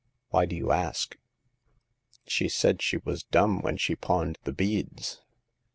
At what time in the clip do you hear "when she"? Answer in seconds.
3.61-3.95